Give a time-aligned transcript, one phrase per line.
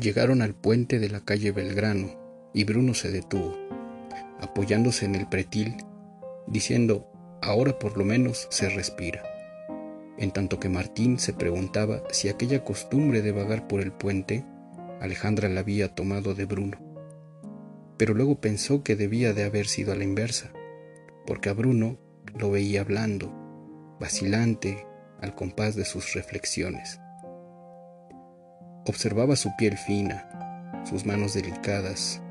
[0.00, 3.56] Llegaron al puente de la calle Belgrano y Bruno se detuvo,
[4.40, 5.74] apoyándose en el pretil,
[6.46, 7.10] diciendo,
[7.42, 9.24] ahora por lo menos se respira.
[10.16, 14.44] En tanto que Martín se preguntaba si aquella costumbre de vagar por el puente,
[15.00, 16.78] Alejandra la había tomado de Bruno.
[17.96, 20.52] Pero luego pensó que debía de haber sido a la inversa,
[21.26, 21.98] porque a Bruno
[22.38, 23.32] lo veía blando,
[23.98, 24.86] vacilante,
[25.20, 27.00] al compás de sus reflexiones.
[28.88, 32.22] Observaba su piel fina, sus manos delicadas,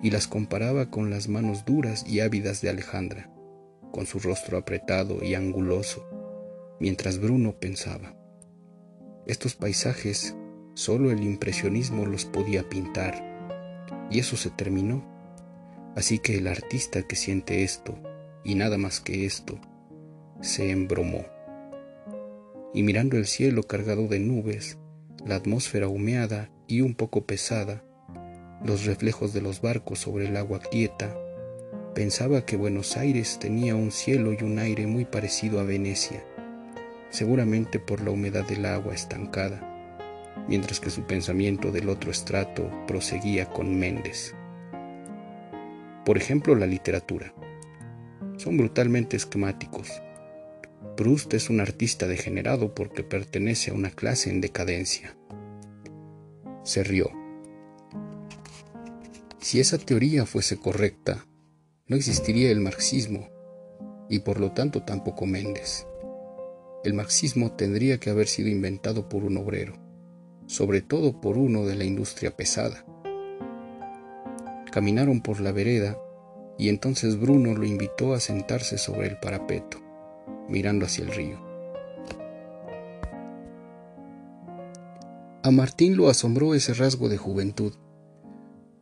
[0.00, 3.34] y las comparaba con las manos duras y ávidas de Alejandra,
[3.90, 6.08] con su rostro apretado y anguloso,
[6.78, 8.14] mientras Bruno pensaba.
[9.26, 10.36] Estos paisajes
[10.74, 15.04] solo el impresionismo los podía pintar, y eso se terminó.
[15.96, 17.98] Así que el artista que siente esto,
[18.44, 19.58] y nada más que esto,
[20.40, 21.24] se embromó.
[22.72, 24.78] Y mirando el cielo cargado de nubes,
[25.24, 27.82] la atmósfera humeada y un poco pesada,
[28.62, 31.16] los reflejos de los barcos sobre el agua quieta,
[31.94, 36.24] pensaba que Buenos Aires tenía un cielo y un aire muy parecido a Venecia,
[37.10, 39.70] seguramente por la humedad del agua estancada,
[40.48, 44.34] mientras que su pensamiento del otro estrato proseguía con Méndez.
[46.04, 47.32] Por ejemplo, la literatura.
[48.36, 50.02] Son brutalmente esquemáticos,
[50.96, 55.16] Proust es un artista degenerado porque pertenece a una clase en decadencia.
[56.62, 57.10] Se rió.
[59.40, 61.26] Si esa teoría fuese correcta,
[61.88, 63.28] no existiría el marxismo
[64.08, 65.84] y por lo tanto tampoco Méndez.
[66.84, 69.74] El marxismo tendría que haber sido inventado por un obrero,
[70.46, 72.86] sobre todo por uno de la industria pesada.
[74.70, 75.98] Caminaron por la vereda
[76.56, 79.83] y entonces Bruno lo invitó a sentarse sobre el parapeto
[80.48, 81.38] mirando hacia el río.
[85.42, 87.74] A Martín lo asombró ese rasgo de juventud,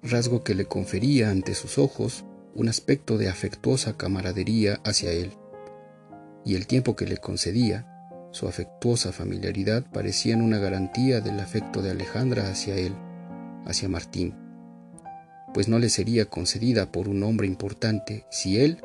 [0.02, 2.24] rasgo que le confería ante sus ojos
[2.54, 5.32] un aspecto de afectuosa camaradería hacia él,
[6.44, 7.88] y el tiempo que le concedía,
[8.30, 12.94] su afectuosa familiaridad parecían una garantía del afecto de Alejandra hacia él,
[13.66, 14.34] hacia Martín,
[15.52, 18.80] pues no le sería concedida por un hombre importante si él,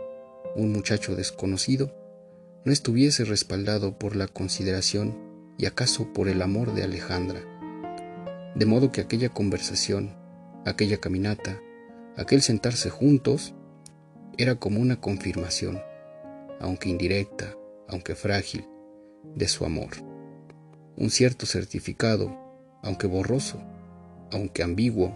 [0.56, 1.94] un muchacho desconocido,
[2.66, 5.18] no estuviese respaldado por la consideración
[5.58, 7.42] y acaso por el amor de Alejandra.
[8.56, 10.16] De modo que aquella conversación,
[10.66, 11.62] aquella caminata,
[12.16, 13.54] aquel sentarse juntos,
[14.38, 15.82] era como una confirmación,
[16.60, 17.56] aunque indirecta,
[17.88, 18.68] aunque frágil,
[19.36, 19.92] de su amor.
[20.96, 22.36] Un cierto certificado,
[22.84, 23.62] aunque borroso,
[24.32, 25.16] aunque ambiguo,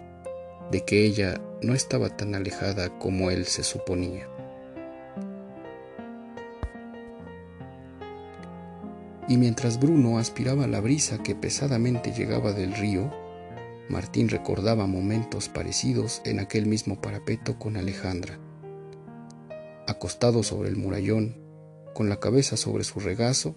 [0.71, 4.27] de que ella no estaba tan alejada como él se suponía.
[9.31, 13.09] Y mientras Bruno aspiraba la brisa que pesadamente llegaba del río,
[13.87, 18.37] Martín recordaba momentos parecidos en aquel mismo parapeto con Alejandra.
[19.87, 21.37] Acostado sobre el murallón,
[21.93, 23.55] con la cabeza sobre su regazo,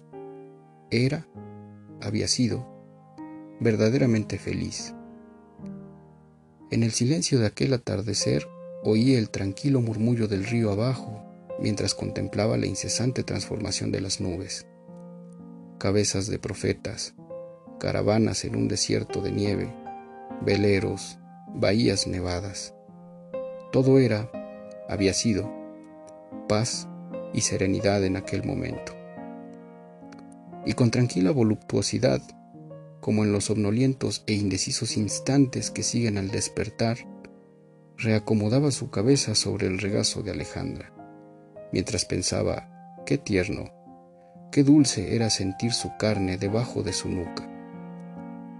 [0.91, 1.27] era,
[2.01, 2.65] había sido,
[3.59, 4.95] verdaderamente feliz.
[6.71, 8.47] En el silencio de aquel atardecer
[8.81, 11.21] oía el tranquilo murmullo del río abajo
[11.59, 14.65] mientras contemplaba la incesante transformación de las nubes
[15.77, 17.15] cabezas de profetas,
[17.79, 19.73] caravanas en un desierto de nieve,
[20.41, 21.19] veleros,
[21.53, 22.73] bahías nevadas.
[23.71, 24.31] Todo era,
[24.87, 25.51] había sido,
[26.47, 26.87] paz
[27.33, 28.93] y serenidad en aquel momento.
[30.65, 32.21] Y con tranquila voluptuosidad,
[33.01, 36.97] como en los somnolientos e indecisos instantes que siguen al despertar,
[37.97, 40.91] reacomodaba su cabeza sobre el regazo de Alejandra,
[41.71, 43.74] mientras pensaba, qué tierno,
[44.51, 47.49] Qué dulce era sentir su carne debajo de su nuca.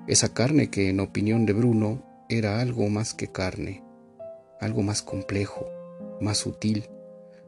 [0.08, 3.84] Esa carne que en opinión de Bruno era algo más que carne,
[4.60, 5.66] algo más complejo,
[6.20, 6.90] más sutil,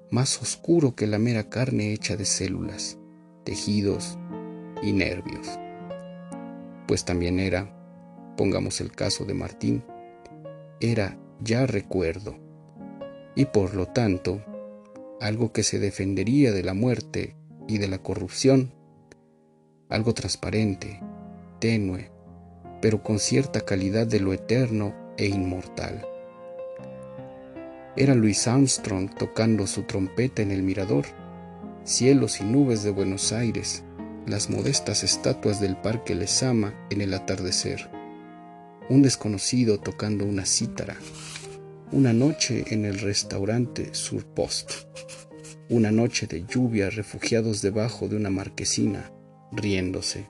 [0.09, 2.97] más oscuro que la mera carne hecha de células,
[3.44, 4.17] tejidos
[4.82, 5.59] y nervios.
[6.88, 7.73] Pues también era,
[8.38, 9.84] pongamos el caso de Martín,
[10.79, 12.38] era ya recuerdo,
[13.35, 14.41] y por lo tanto,
[15.20, 17.35] algo que se defendería de la muerte
[17.67, 18.73] y de la corrupción,
[19.90, 21.02] algo transparente,
[21.59, 22.11] tenue,
[22.81, 26.05] pero con cierta calidad de lo eterno e inmortal.
[27.96, 31.05] Era Louis Armstrong tocando su trompeta en el mirador,
[31.84, 33.84] cielos y nubes de Buenos Aires,
[34.25, 37.90] las modestas estatuas del Parque Lesama en el atardecer,
[38.90, 40.97] un desconocido tocando una cítara,
[41.91, 44.72] una noche en el restaurante Surpost
[45.69, 49.11] una noche de lluvia refugiados debajo de una marquesina,
[49.52, 50.28] riéndose.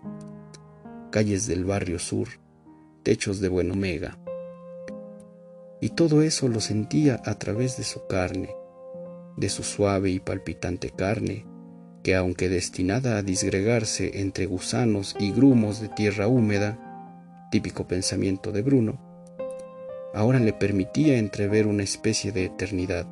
[1.11, 2.27] Calles del barrio sur,
[3.03, 4.17] techos de Buenomega,
[5.79, 8.55] y todo eso lo sentía a través de su carne,
[9.35, 11.45] de su suave y palpitante carne,
[12.03, 18.63] que aunque destinada a disgregarse entre gusanos y grumos de tierra húmeda, típico pensamiento de
[18.63, 18.99] Bruno,
[20.13, 23.07] ahora le permitía entrever una especie de eternidad,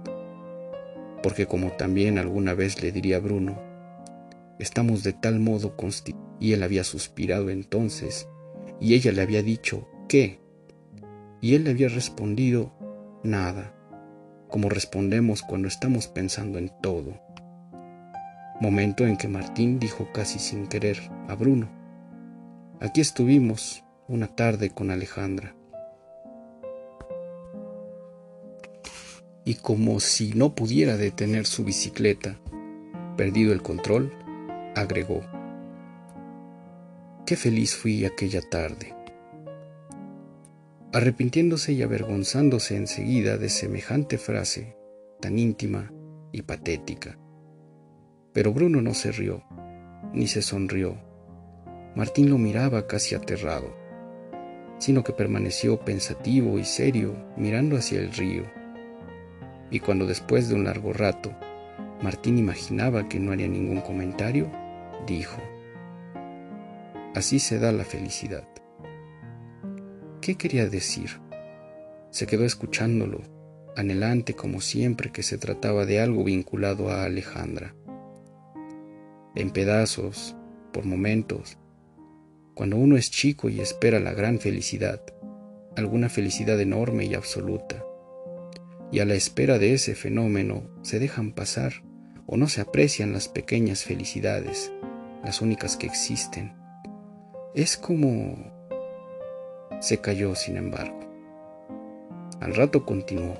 [1.25, 3.59] porque como también alguna vez le diría Bruno,
[4.59, 8.29] estamos de tal modo constituidos, y él había suspirado entonces,
[8.79, 10.39] y ella le había dicho, ¿qué?
[11.41, 12.73] Y él le había respondido,
[13.23, 13.73] nada,
[14.49, 17.19] como respondemos cuando estamos pensando en todo.
[18.61, 21.71] Momento en que Martín dijo casi sin querer a Bruno,
[22.79, 25.55] aquí estuvimos una tarde con Alejandra.
[29.45, 32.39] Y como si no pudiera detener su bicicleta,
[33.15, 34.11] perdido el control,
[34.75, 35.21] agregó,
[37.25, 38.93] Qué feliz fui aquella tarde.
[40.93, 44.75] Arrepintiéndose y avergonzándose enseguida de semejante frase
[45.19, 45.91] tan íntima
[46.31, 47.17] y patética.
[48.33, 49.43] Pero Bruno no se rió,
[50.13, 50.97] ni se sonrió.
[51.95, 53.85] Martín lo miraba casi aterrado
[54.77, 58.43] sino que permaneció pensativo y serio mirando hacia el río.
[59.71, 61.31] Y cuando después de un largo rato
[62.01, 64.51] Martín imaginaba que no haría ningún comentario,
[65.07, 65.41] dijo,
[67.15, 68.47] Así se da la felicidad.
[70.21, 71.21] ¿Qué quería decir?
[72.11, 73.21] Se quedó escuchándolo,
[73.75, 77.73] anhelante como siempre que se trataba de algo vinculado a Alejandra.
[79.35, 80.35] En pedazos,
[80.73, 81.57] por momentos,
[82.53, 85.01] cuando uno es chico y espera la gran felicidad,
[85.75, 87.83] alguna felicidad enorme y absoluta,
[88.91, 91.83] y a la espera de ese fenómeno se dejan pasar
[92.25, 94.71] o no se aprecian las pequeñas felicidades,
[95.23, 96.55] las únicas que existen.
[97.53, 98.53] Es como...
[99.79, 100.99] Se cayó, sin embargo.
[102.39, 103.35] Al rato continuó.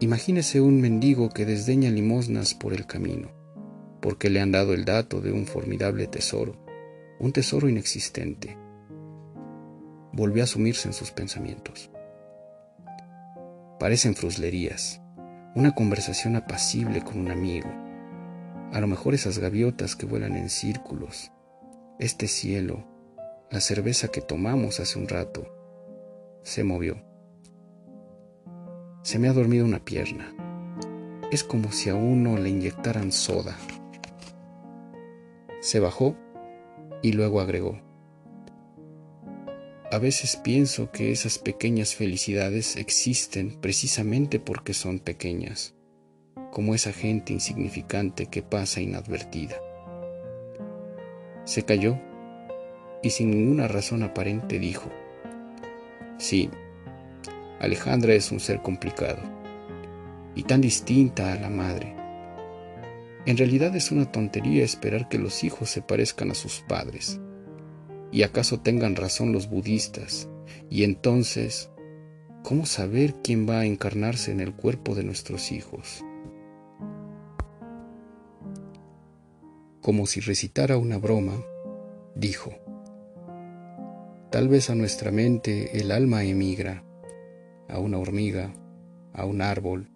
[0.00, 3.30] Imagínese un mendigo que desdeña limosnas por el camino,
[4.00, 6.66] porque le han dado el dato de un formidable tesoro
[7.18, 8.56] un tesoro inexistente.
[10.12, 11.90] Volvió a sumirse en sus pensamientos.
[13.78, 15.02] Parecen fruslerías,
[15.54, 17.68] una conversación apacible con un amigo,
[18.72, 21.30] a lo mejor esas gaviotas que vuelan en círculos,
[21.98, 22.84] este cielo,
[23.50, 25.46] la cerveza que tomamos hace un rato.
[26.42, 27.02] Se movió.
[29.02, 30.34] Se me ha dormido una pierna.
[31.30, 33.56] Es como si a uno le inyectaran soda.
[35.60, 36.16] Se bajó
[37.02, 37.80] y luego agregó,
[39.96, 45.74] a veces pienso que esas pequeñas felicidades existen precisamente porque son pequeñas,
[46.52, 49.56] como esa gente insignificante que pasa inadvertida.
[51.44, 51.98] Se calló
[53.02, 54.90] y sin ninguna razón aparente dijo,
[56.18, 56.50] sí,
[57.58, 59.22] Alejandra es un ser complicado
[60.34, 61.96] y tan distinta a la madre
[63.24, 67.18] en realidad es una tontería esperar que los hijos se parezcan a sus padres.
[68.16, 70.26] ¿Y acaso tengan razón los budistas?
[70.70, 71.70] Y entonces,
[72.42, 76.02] ¿cómo saber quién va a encarnarse en el cuerpo de nuestros hijos?
[79.82, 81.44] Como si recitara una broma,
[82.14, 82.54] dijo,
[84.30, 86.84] Tal vez a nuestra mente el alma emigra,
[87.68, 88.50] a una hormiga,
[89.12, 89.90] a un árbol,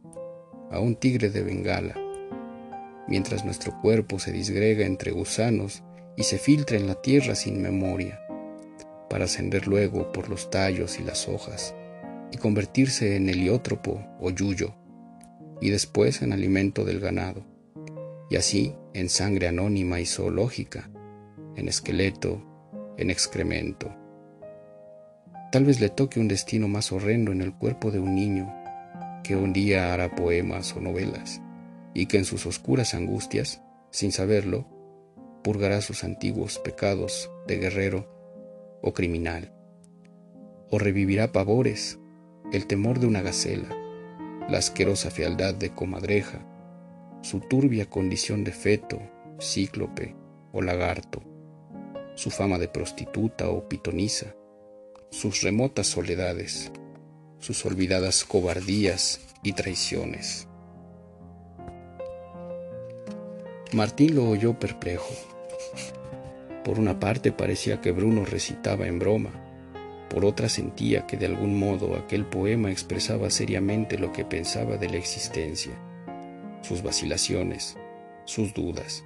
[0.71, 1.95] a un tigre de Bengala
[3.09, 5.83] mientras nuestro cuerpo se disgrega entre gusanos
[6.21, 8.21] y se filtra en la tierra sin memoria,
[9.09, 11.75] para ascender luego por los tallos y las hojas
[12.31, 14.75] y convertirse en heliótropo o yuyo,
[15.63, 17.43] y después en alimento del ganado,
[18.29, 20.91] y así en sangre anónima y zoológica,
[21.57, 22.43] en esqueleto,
[22.99, 23.91] en excremento.
[25.51, 28.55] Tal vez le toque un destino más horrendo en el cuerpo de un niño
[29.25, 31.41] que un día hará poemas o novelas
[31.95, 34.80] y que en sus oscuras angustias, sin saberlo,
[35.43, 38.07] purgará sus antiguos pecados de guerrero
[38.83, 39.53] o criminal,
[40.71, 41.99] o revivirá pavores,
[42.53, 43.69] el temor de una gacela,
[44.49, 46.47] la asquerosa fealdad de comadreja,
[47.23, 49.01] su turbia condición de feto,
[49.41, 50.17] cíclope
[50.53, 51.23] o lagarto,
[52.15, 54.35] su fama de prostituta o pitonisa,
[55.11, 56.71] sus remotas soledades,
[57.39, 60.47] sus olvidadas cobardías y traiciones.
[63.73, 65.30] Martín lo oyó perplejo.
[66.65, 69.31] Por una parte parecía que Bruno recitaba en broma,
[70.11, 74.91] por otra sentía que de algún modo aquel poema expresaba seriamente lo que pensaba de
[74.91, 75.73] la existencia,
[76.63, 77.79] sus vacilaciones,
[78.25, 79.05] sus dudas,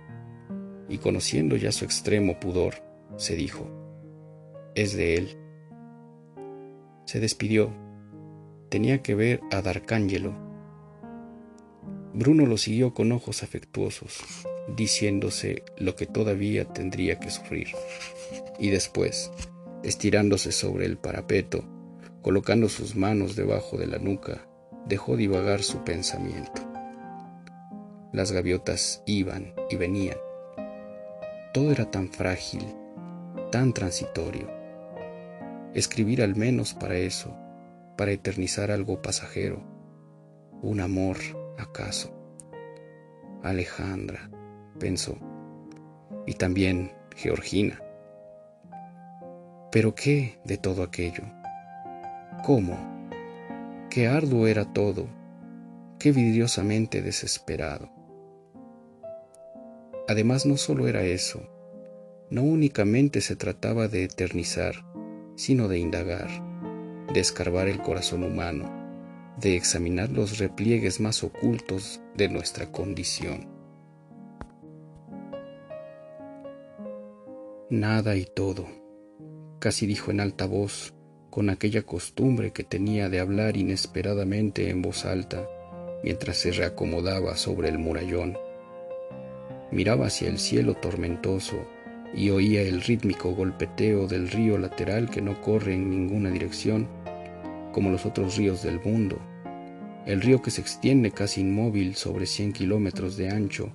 [0.89, 2.75] y conociendo ya su extremo pudor,
[3.17, 3.69] se dijo,
[4.75, 5.39] es de él.
[7.05, 7.71] Se despidió,
[8.71, 10.35] tenía que ver a D'Arcangelo.
[12.13, 17.69] Bruno lo siguió con ojos afectuosos, diciéndose lo que todavía tendría que sufrir.
[18.59, 19.31] Y después,
[19.83, 21.65] estirándose sobre el parapeto,
[22.23, 24.47] colocando sus manos debajo de la nuca,
[24.87, 26.63] dejó divagar su pensamiento.
[28.13, 30.19] Las gaviotas iban y venían.
[31.53, 32.65] Todo era tan frágil,
[33.51, 34.49] tan transitorio.
[35.75, 37.37] Escribir al menos para eso,
[37.97, 39.63] para eternizar algo pasajero,
[40.63, 41.19] un amor,
[41.59, 42.11] acaso.
[43.43, 44.31] Alejandra,
[44.75, 45.17] pensó,
[46.27, 47.81] y también Georgina.
[49.71, 51.25] Pero ¿qué de todo aquello?
[52.45, 52.77] ¿Cómo?
[53.91, 55.07] Qué arduo era todo,
[55.99, 57.91] qué vidriosamente desesperado.
[60.07, 61.49] Además no solo era eso,
[62.31, 64.75] no únicamente se trataba de eternizar,
[65.37, 66.29] sino de indagar,
[67.13, 68.71] de escarbar el corazón humano,
[69.41, 73.54] de examinar los repliegues más ocultos de nuestra condición.
[77.71, 78.67] Nada y todo,
[79.59, 80.93] casi dijo en alta voz,
[81.31, 85.49] con aquella costumbre que tenía de hablar inesperadamente en voz alta
[86.03, 88.37] mientras se reacomodaba sobre el murallón.
[89.73, 91.67] Miraba hacia el cielo tormentoso
[92.15, 96.87] y oía el rítmico golpeteo del río lateral que no corre en ninguna dirección,
[97.73, 99.19] como los otros ríos del mundo,
[100.05, 103.73] el río que se extiende casi inmóvil sobre 100 kilómetros de ancho,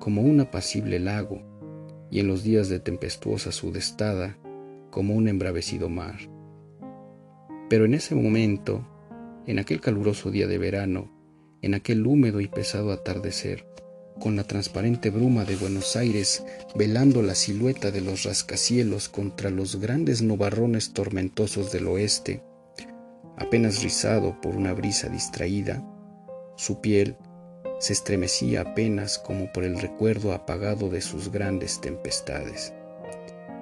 [0.00, 1.42] como un apacible lago,
[2.10, 4.38] y en los días de tempestuosa sudestada,
[4.90, 6.18] como un embravecido mar.
[7.68, 8.86] Pero en ese momento,
[9.46, 11.10] en aquel caluroso día de verano,
[11.62, 13.66] en aquel húmedo y pesado atardecer,
[14.18, 19.76] con la transparente bruma de Buenos Aires velando la silueta de los rascacielos contra los
[19.76, 22.42] grandes nubarrones tormentosos del oeste,
[23.36, 25.84] apenas rizado por una brisa distraída,
[26.56, 27.16] su piel
[27.78, 32.72] se estremecía apenas como por el recuerdo apagado de sus grandes tempestades.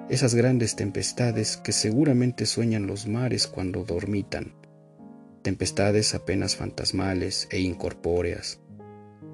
[0.09, 4.53] Esas grandes tempestades que seguramente sueñan los mares cuando dormitan,
[5.41, 8.59] tempestades apenas fantasmales e incorpóreas,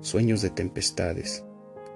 [0.02, 1.46] sueños de tempestades,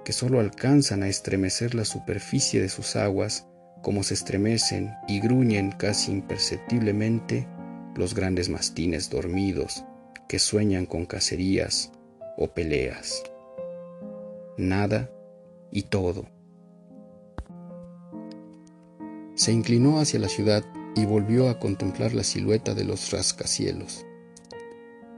[0.04, 3.46] que solo alcanzan a estremecer la superficie de sus aguas
[3.82, 7.46] como se estremecen y gruñen casi imperceptiblemente
[7.94, 9.84] los grandes mastines dormidos
[10.28, 11.92] que sueñan con cacerías
[12.38, 13.22] o peleas.
[14.56, 15.10] Nada
[15.70, 16.26] y todo.
[19.34, 20.64] Se inclinó hacia la ciudad
[20.96, 24.06] y volvió a contemplar la silueta de los rascacielos.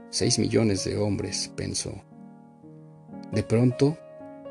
[0.09, 1.93] Seis millones de hombres, pensó,
[3.31, 3.97] de pronto,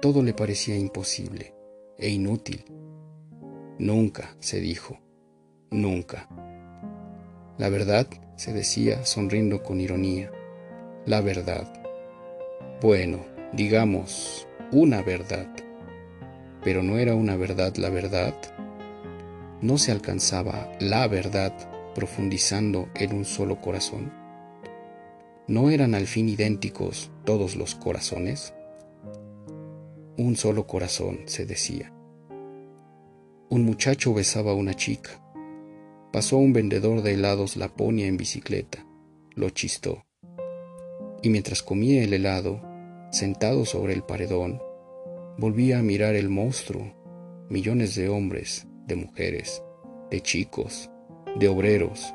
[0.00, 1.53] todo le parecía imposible
[1.99, 2.65] e inútil.
[3.79, 4.99] Nunca, se dijo,
[5.71, 6.29] nunca.
[7.59, 10.33] La verdad, se decía, sonriendo con ironía,
[11.05, 11.80] la verdad.
[12.83, 15.47] Bueno, digamos, una verdad.
[16.65, 18.35] Pero no era una verdad la verdad.
[19.61, 21.53] No se alcanzaba la verdad
[21.95, 24.11] profundizando en un solo corazón.
[25.47, 28.55] ¿No eran al fin idénticos todos los corazones?
[30.17, 31.93] Un solo corazón, se decía.
[33.51, 35.23] Un muchacho besaba a una chica.
[36.15, 38.87] Pasó un vendedor de helados Laponia en bicicleta.
[39.35, 40.07] Lo chistó.
[41.23, 42.70] Y mientras comía el helado,
[43.11, 44.62] sentado sobre el paredón,
[45.37, 46.95] volvía a mirar el monstruo,
[47.49, 49.62] millones de hombres, de mujeres,
[50.11, 50.90] de chicos,
[51.37, 52.14] de obreros,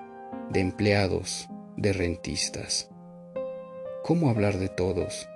[0.51, 1.47] de empleados,
[1.77, 2.89] de rentistas.
[4.03, 5.27] ¿Cómo hablar de todos?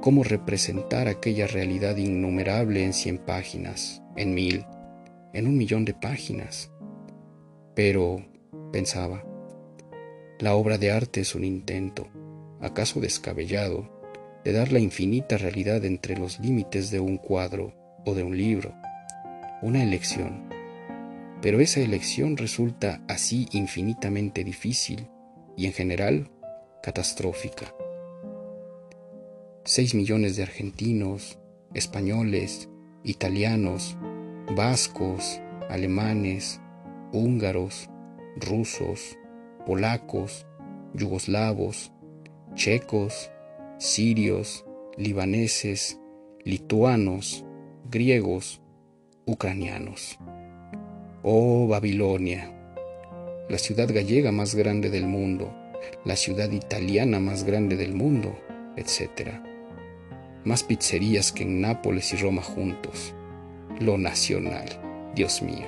[0.00, 4.64] cómo representar aquella realidad innumerable en cien páginas, en mil,
[5.32, 6.70] en un millón de páginas.
[7.74, 8.24] Pero,
[8.72, 9.24] pensaba,
[10.38, 12.08] la obra de arte es un intento,
[12.60, 13.95] acaso descabellado,
[14.46, 17.74] de dar la infinita realidad entre los límites de un cuadro
[18.04, 18.72] o de un libro,
[19.60, 20.48] una elección.
[21.42, 25.08] Pero esa elección resulta así infinitamente difícil
[25.56, 26.30] y en general
[26.80, 27.74] catastrófica.
[29.64, 31.40] 6 millones de argentinos,
[31.74, 32.68] españoles,
[33.02, 33.96] italianos,
[34.54, 36.60] vascos, alemanes,
[37.12, 37.90] húngaros,
[38.36, 39.18] rusos,
[39.66, 40.46] polacos,
[40.94, 41.90] yugoslavos,
[42.54, 43.32] checos,
[43.78, 44.64] sirios,
[44.96, 45.98] libaneses,
[46.44, 47.44] lituanos,
[47.90, 48.60] griegos,
[49.24, 50.18] ucranianos.
[51.22, 52.52] Oh Babilonia,
[53.48, 55.54] la ciudad gallega más grande del mundo,
[56.04, 58.36] la ciudad italiana más grande del mundo,
[58.76, 59.56] etc
[60.46, 63.12] más pizzerías que en Nápoles y Roma juntos.
[63.80, 64.64] Lo nacional,
[65.14, 65.66] Dios mío.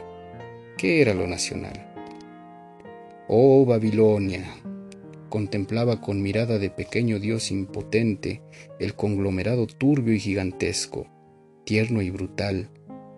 [0.76, 1.84] ¿Qué era lo nacional?
[3.26, 4.44] Oh Babilonia,
[5.28, 8.42] contemplaba con mirada de pequeño dios impotente
[8.78, 11.06] el conglomerado turbio y gigantesco,
[11.64, 12.70] tierno y brutal,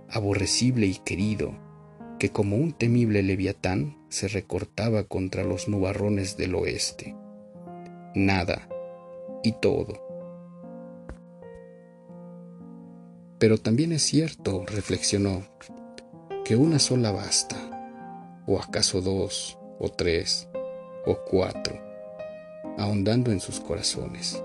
[0.09, 1.59] aborrecible y querido,
[2.19, 7.17] que como un temible leviatán se recortaba contra los nubarrones del oeste.
[8.15, 8.69] Nada
[9.43, 10.11] y todo.
[13.39, 15.45] Pero también es cierto, reflexionó,
[16.45, 17.57] que una sola basta,
[18.47, 20.49] o acaso dos, o tres,
[21.07, 21.90] o cuatro,
[22.81, 24.43] ahondando en sus corazones.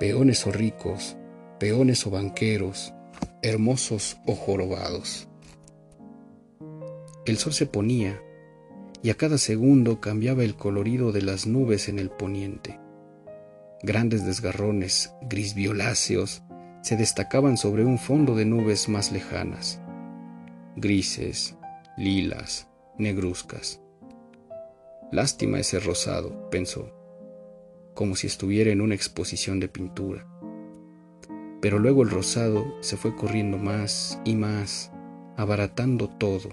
[0.00, 1.16] Peones o ricos,
[1.58, 2.92] peones o banqueros,
[3.42, 5.28] hermosos o jorobados.
[7.24, 8.20] El sol se ponía
[9.02, 12.80] y a cada segundo cambiaba el colorido de las nubes en el poniente.
[13.82, 16.42] Grandes desgarrones gris violáceos
[16.82, 19.80] se destacaban sobre un fondo de nubes más lejanas,
[20.76, 21.56] grises,
[21.96, 22.68] lilas,
[22.98, 23.80] negruzcas.
[25.12, 26.99] Lástima ese rosado, pensó,
[27.94, 30.26] como si estuviera en una exposición de pintura.
[31.60, 34.90] Pero luego el rosado se fue corriendo más y más,
[35.36, 36.50] abaratando todo,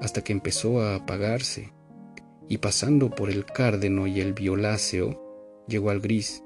[0.00, 1.72] hasta que empezó a apagarse,
[2.48, 6.42] y pasando por el cárdeno y el violáceo, llegó al gris,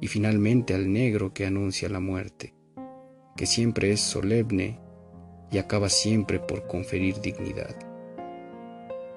[0.00, 2.54] y finalmente al negro que anuncia la muerte,
[3.36, 4.80] que siempre es solemne
[5.50, 7.74] y acaba siempre por conferir dignidad.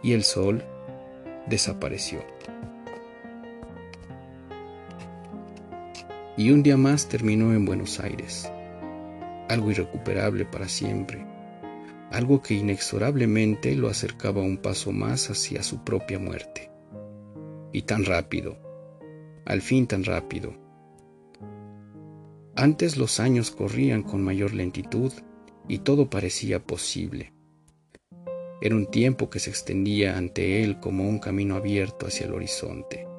[0.02, 0.64] Y el sol
[1.48, 2.20] desapareció.
[6.42, 8.52] Y un día más terminó en Buenos Aires,
[9.48, 11.24] algo irrecuperable para siempre,
[12.10, 16.72] algo que inexorablemente lo acercaba un paso más hacia su propia muerte.
[17.72, 18.58] Y tan rápido,
[19.46, 20.56] al fin tan rápido,
[22.56, 25.14] antes los años corrían con mayor lentitud
[25.68, 27.34] y todo parecía posible.
[28.64, 33.11] Era un tiempo que se extendía ante él como un camino abierto hacia el horizonte.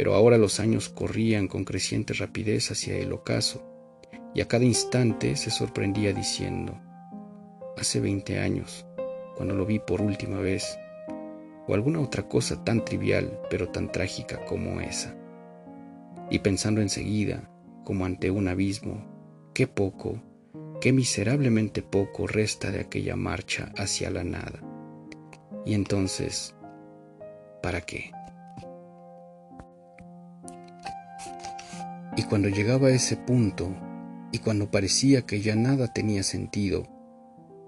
[0.00, 3.62] Pero ahora los años corrían con creciente rapidez hacia el ocaso,
[4.34, 6.80] y a cada instante se sorprendía diciendo,
[7.76, 8.86] hace veinte años,
[9.36, 10.78] cuando lo vi por última vez,
[11.68, 15.14] o alguna otra cosa tan trivial pero tan trágica como esa.
[16.30, 17.50] Y pensando enseguida
[17.84, 19.04] como ante un abismo,
[19.52, 20.22] qué poco,
[20.80, 24.62] qué miserablemente poco resta de aquella marcha hacia la nada.
[25.66, 26.54] Y entonces,
[27.62, 28.12] ¿para qué?
[32.20, 33.74] Y cuando llegaba a ese punto,
[34.30, 36.86] y cuando parecía que ya nada tenía sentido,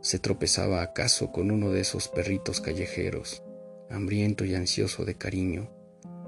[0.02, 3.42] se tropezaba acaso con uno de esos perritos callejeros,
[3.88, 5.70] hambriento y ansioso de cariño,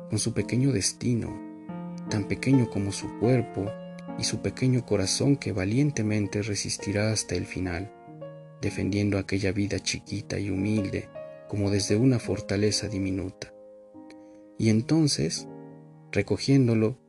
[0.08, 1.38] con su pequeño destino,
[2.08, 3.70] tan pequeño como su cuerpo
[4.18, 7.92] y su pequeño corazón que valientemente resistirá hasta el final,
[8.62, 11.10] defendiendo aquella vida chiquita y humilde
[11.46, 13.52] como desde una fortaleza diminuta.
[14.56, 15.46] Y entonces,
[16.10, 17.03] recogiéndolo,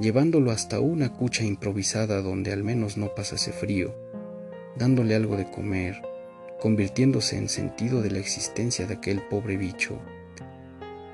[0.00, 3.94] llevándolo hasta una cucha improvisada donde al menos no pasase frío,
[4.76, 6.02] dándole algo de comer,
[6.60, 9.98] convirtiéndose en sentido de la existencia de aquel pobre bicho,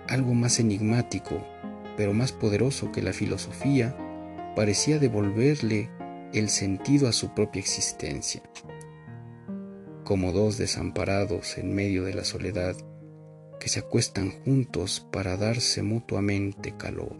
[0.09, 1.43] algo más enigmático
[1.97, 3.97] pero más poderoso que la filosofía,
[4.57, 5.91] parecía devolverle
[6.33, 8.43] el sentido a su propia existencia.
[10.05, 12.77] Como dos desamparados en medio de la soledad
[13.61, 17.17] que se acuestan juntos para darse mutuamente calor.